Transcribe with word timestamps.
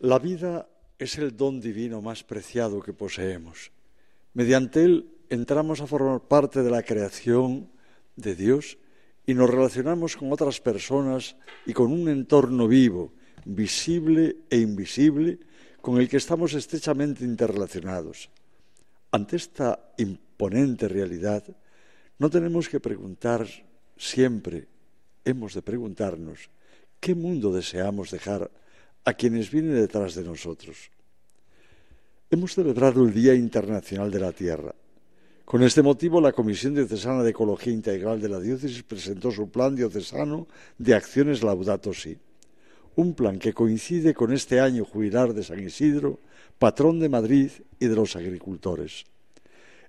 La 0.00 0.20
vida 0.20 0.68
es 0.96 1.18
el 1.18 1.36
don 1.36 1.60
divino 1.60 2.00
más 2.00 2.22
preciado 2.22 2.80
que 2.80 2.92
poseemos. 2.92 3.72
Mediante 4.32 4.84
él 4.84 5.10
entramos 5.28 5.80
a 5.80 5.88
formar 5.88 6.20
parte 6.20 6.62
de 6.62 6.70
la 6.70 6.84
creación 6.84 7.68
de 8.14 8.36
Dios 8.36 8.78
y 9.26 9.34
nos 9.34 9.50
relacionamos 9.50 10.16
con 10.16 10.32
otras 10.32 10.60
personas 10.60 11.34
y 11.66 11.72
con 11.72 11.90
un 11.90 12.08
entorno 12.08 12.68
vivo, 12.68 13.12
visible 13.44 14.36
e 14.48 14.58
invisible, 14.58 15.40
con 15.80 15.98
el 15.98 16.08
que 16.08 16.18
estamos 16.18 16.54
estrechamente 16.54 17.24
interrelacionados. 17.24 18.30
Ante 19.10 19.34
esta 19.34 19.92
imponente 19.98 20.86
realidad, 20.86 21.42
no 22.20 22.30
tenemos 22.30 22.68
que 22.68 22.78
preguntar 22.78 23.48
siempre, 23.96 24.68
hemos 25.24 25.54
de 25.54 25.62
preguntarnos, 25.62 26.50
¿qué 27.00 27.16
mundo 27.16 27.52
deseamos 27.52 28.12
dejar 28.12 28.48
a 29.08 29.14
quienes 29.14 29.50
vienen 29.50 29.74
detrás 29.74 30.14
de 30.16 30.22
nosotros. 30.22 30.90
Hemos 32.30 32.52
celebrado 32.52 33.02
el 33.02 33.14
Día 33.14 33.34
Internacional 33.34 34.10
de 34.10 34.20
la 34.20 34.32
Tierra. 34.32 34.74
Con 35.46 35.62
este 35.62 35.80
motivo, 35.80 36.20
la 36.20 36.32
Comisión 36.32 36.74
Diocesana 36.74 37.22
de 37.22 37.30
Ecología 37.30 37.72
Integral 37.72 38.20
de 38.20 38.28
la 38.28 38.38
Diócesis 38.38 38.82
presentó 38.82 39.30
su 39.30 39.48
Plan 39.48 39.74
Diocesano 39.74 40.46
de 40.76 40.94
Acciones 40.94 41.42
Laudato 41.42 41.94
Si, 41.94 42.18
un 42.96 43.14
plan 43.14 43.38
que 43.38 43.54
coincide 43.54 44.12
con 44.12 44.30
este 44.30 44.60
año 44.60 44.84
jubilar 44.84 45.32
de 45.32 45.42
San 45.42 45.58
Isidro, 45.58 46.20
patrón 46.58 47.00
de 47.00 47.08
Madrid 47.08 47.50
y 47.80 47.86
de 47.86 47.96
los 47.96 48.14
agricultores. 48.14 49.06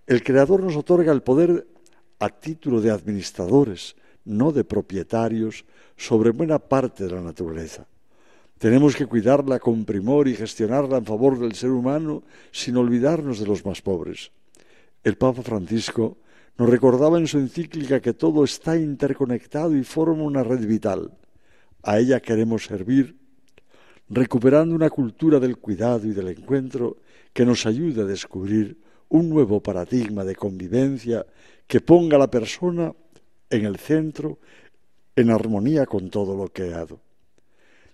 El 0.07 0.23
Creador 0.23 0.63
nos 0.63 0.77
otorga 0.77 1.11
el 1.11 1.23
poder 1.23 1.67
a 2.19 2.29
título 2.29 2.79
de 2.79 2.91
administradores, 2.91 3.97
no 4.23 4.53
de 4.53 4.63
propietarios, 4.63 5.65
sobre 5.97 6.29
buena 6.29 6.57
parte 6.57 7.03
de 7.03 7.11
la 7.11 7.21
naturaleza. 7.21 7.85
Tenemos 8.59 8.93
que 8.93 9.05
cuidarla 9.05 9.57
con 9.57 9.85
primor 9.85 10.27
y 10.27 10.35
gestionarla 10.35 10.97
en 10.97 11.05
favor 11.05 11.39
del 11.39 11.55
ser 11.55 11.71
humano 11.71 12.23
sin 12.51 12.75
olvidarnos 12.75 13.39
de 13.39 13.47
los 13.47 13.65
más 13.65 13.81
pobres. 13.81 14.31
El 15.01 15.15
Papa 15.15 15.41
Francisco 15.43 16.17
nos 16.57 16.69
recordaba 16.69 17.17
en 17.17 17.27
su 17.27 17.39
encíclica 17.39 18.01
que 18.01 18.13
todo 18.13 18.43
está 18.43 18.75
interconectado 18.75 19.77
y 19.77 19.85
forma 19.85 20.23
una 20.23 20.43
red 20.43 20.67
vital. 20.67 21.09
A 21.83 21.99
ella 21.99 22.19
queremos 22.19 22.65
servir, 22.65 23.15
recuperando 24.09 24.75
una 24.75 24.89
cultura 24.89 25.39
del 25.39 25.55
cuidado 25.55 26.05
y 26.05 26.11
del 26.11 26.27
encuentro 26.27 26.97
que 27.31 27.45
nos 27.45 27.65
ayude 27.65 28.01
a 28.01 28.05
descubrir 28.05 28.77
un 29.07 29.29
nuevo 29.29 29.63
paradigma 29.63 30.25
de 30.25 30.35
convivencia 30.35 31.25
que 31.65 31.79
ponga 31.79 32.17
a 32.17 32.19
la 32.19 32.29
persona 32.29 32.93
en 33.49 33.65
el 33.65 33.77
centro, 33.77 34.39
en 35.15 35.29
armonía 35.29 35.85
con 35.85 36.09
todo 36.09 36.35
lo 36.35 36.49
creado. 36.49 36.99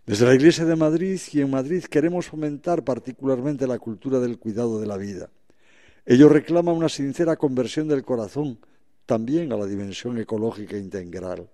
Desde 0.05 0.27
la 0.27 0.35
Iglesia 0.35 0.65
de 0.65 0.75
Madrid 0.75 1.19
y 1.31 1.41
en 1.41 1.49
Madrid 1.49 1.83
queremos 1.85 2.27
fomentar 2.27 2.83
particularmente 2.83 3.65
la 3.65 3.79
cultura 3.79 4.19
del 4.19 4.37
cuidado 4.37 4.79
de 4.79 4.85
la 4.85 4.97
vida. 4.97 5.31
Ello 6.05 6.29
reclama 6.29 6.71
una 6.71 6.89
sincera 6.89 7.37
conversión 7.37 7.87
del 7.87 8.03
corazón 8.03 8.59
también 9.07 9.51
a 9.51 9.57
la 9.57 9.65
dimensión 9.65 10.19
ecológica 10.19 10.77
integral. 10.77 11.49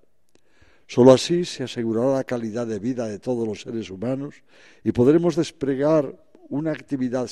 Solo 0.86 1.14
así 1.14 1.46
se 1.46 1.64
asegurará 1.64 2.16
la 2.16 2.24
calidad 2.26 2.68
de 2.68 2.80
vida 2.80 3.08
de 3.08 3.20
todos 3.20 3.48
los 3.48 3.62
seres 3.62 3.90
humanos 3.90 4.36
y 4.84 4.92
podremos 4.92 5.38
desplegar 5.38 6.14
una 6.50 6.72
actividad 6.72 7.30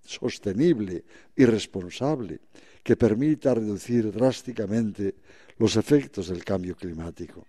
sostenible 0.00 1.04
y 1.36 1.44
responsable 1.44 2.40
que 2.82 2.96
permita 2.96 3.52
reducir 3.52 4.10
drásticamente 4.10 5.16
los 5.58 5.76
efectos 5.76 6.28
del 6.28 6.42
cambio 6.42 6.74
climático. 6.74 7.46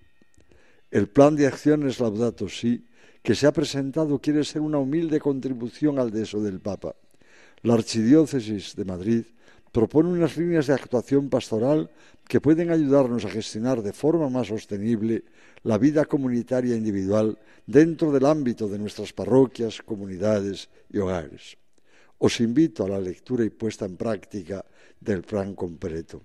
El 0.91 1.07
plan 1.07 1.37
de 1.37 1.47
acciones 1.47 2.01
Laudato 2.01 2.49
Si 2.49 2.85
que 3.23 3.35
se 3.35 3.47
ha 3.47 3.51
presentado 3.51 4.19
quiere 4.19 4.43
ser 4.43 4.61
una 4.61 4.77
humilde 4.77 5.19
contribución 5.19 5.99
al 5.99 6.11
deso 6.11 6.41
del 6.41 6.59
Papa. 6.59 6.95
La 7.63 7.73
Archidiócesis 7.73 8.75
de 8.75 8.85
Madrid 8.85 9.23
propone 9.71 10.09
unas 10.09 10.37
líneas 10.37 10.67
de 10.67 10.73
actuación 10.73 11.29
pastoral 11.29 11.89
que 12.27 12.41
pueden 12.41 12.71
ayudarnos 12.71 13.25
a 13.25 13.29
gestionar 13.29 13.81
de 13.81 13.93
forma 13.93 14.29
más 14.29 14.47
sostenible 14.47 15.23
la 15.63 15.77
vida 15.77 16.05
comunitaria 16.05 16.75
individual 16.75 17.37
dentro 17.65 18.11
del 18.11 18.25
ámbito 18.25 18.67
de 18.67 18.79
nuestras 18.79 19.13
parroquias, 19.13 19.81
comunidades 19.81 20.69
y 20.91 20.97
hogares. 20.97 21.57
Os 22.19 22.39
invito 22.39 22.85
a 22.85 22.89
la 22.89 22.99
lectura 22.99 23.45
y 23.45 23.49
puesta 23.49 23.85
en 23.85 23.97
práctica 23.97 24.65
del 24.99 25.21
plan 25.21 25.53
completo. 25.53 26.21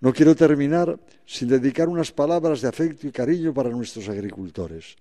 No 0.00 0.12
quiero 0.12 0.34
terminar 0.34 0.98
sin 1.26 1.48
dedicar 1.48 1.88
unas 1.88 2.12
palabras 2.12 2.60
de 2.60 2.68
afecto 2.68 3.06
y 3.06 3.12
cariño 3.12 3.52
para 3.52 3.70
nuestros 3.70 4.08
agricultores. 4.08 4.96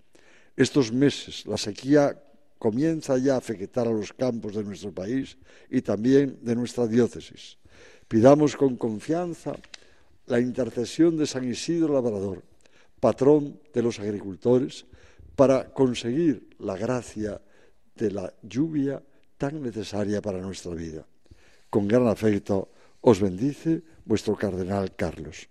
Estos 0.60 0.92
meses 0.92 1.46
la 1.48 1.56
sequía 1.56 2.22
comienza 2.60 3.18
ya 3.18 3.36
a 3.36 3.38
afectar 3.38 3.88
a 3.88 3.96
los 3.96 4.12
campos 4.12 4.56
de 4.56 4.64
nuestro 4.66 4.92
país 4.92 5.38
y 5.72 5.82
también 5.82 6.38
de 6.42 6.54
nuestra 6.54 6.86
diócesis. 6.86 7.58
Pidamos 8.10 8.58
con 8.58 8.76
confianza 8.76 9.56
la 10.28 10.42
intercesión 10.42 11.16
de 11.16 11.28
San 11.28 11.48
Isidro 11.48 11.94
Labrador, 11.94 12.44
patrón 13.00 13.58
de 13.74 13.82
los 13.82 14.00
agricultores, 14.00 14.86
para 15.34 15.72
conseguir 15.72 16.50
la 16.60 16.76
gracia 16.76 17.40
de 17.96 18.12
la 18.12 18.34
lluvia 18.44 19.02
tan 19.38 19.64
necesaria 19.64 20.22
para 20.22 20.42
nuestra 20.42 20.76
vida. 20.76 21.08
Con 21.70 21.88
gran 21.88 22.06
afecto 22.06 22.68
os 23.00 23.22
bendice 23.22 23.82
vuestro 24.04 24.36
cardenal 24.36 24.94
Carlos. 24.94 25.50